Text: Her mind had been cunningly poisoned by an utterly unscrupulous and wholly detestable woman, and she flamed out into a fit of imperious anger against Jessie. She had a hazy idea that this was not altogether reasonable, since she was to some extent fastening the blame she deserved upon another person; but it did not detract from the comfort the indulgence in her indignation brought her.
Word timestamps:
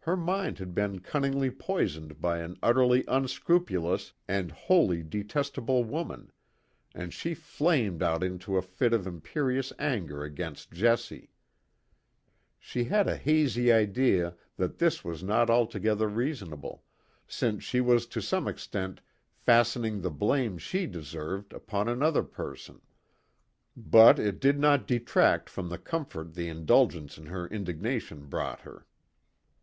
Her 0.00 0.18
mind 0.18 0.58
had 0.58 0.74
been 0.74 0.98
cunningly 1.00 1.50
poisoned 1.50 2.20
by 2.20 2.40
an 2.40 2.58
utterly 2.62 3.02
unscrupulous 3.08 4.12
and 4.28 4.52
wholly 4.52 5.02
detestable 5.02 5.84
woman, 5.84 6.30
and 6.94 7.14
she 7.14 7.32
flamed 7.32 8.02
out 8.02 8.22
into 8.22 8.58
a 8.58 8.60
fit 8.60 8.92
of 8.92 9.06
imperious 9.06 9.72
anger 9.78 10.22
against 10.22 10.70
Jessie. 10.70 11.30
She 12.58 12.84
had 12.84 13.08
a 13.08 13.16
hazy 13.16 13.72
idea 13.72 14.36
that 14.58 14.76
this 14.76 15.02
was 15.02 15.22
not 15.22 15.48
altogether 15.48 16.06
reasonable, 16.08 16.84
since 17.26 17.64
she 17.64 17.80
was 17.80 18.04
to 18.08 18.20
some 18.20 18.46
extent 18.46 19.00
fastening 19.34 20.02
the 20.02 20.10
blame 20.10 20.58
she 20.58 20.84
deserved 20.86 21.54
upon 21.54 21.88
another 21.88 22.22
person; 22.22 22.82
but 23.74 24.18
it 24.18 24.40
did 24.40 24.58
not 24.58 24.86
detract 24.86 25.48
from 25.48 25.70
the 25.70 25.78
comfort 25.78 26.34
the 26.34 26.50
indulgence 26.50 27.16
in 27.16 27.24
her 27.24 27.46
indignation 27.48 28.26
brought 28.26 28.60
her. 28.60 28.86